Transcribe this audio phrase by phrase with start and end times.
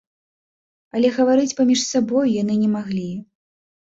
[0.95, 3.05] Але гаварыць паміж сабою яны не маглі.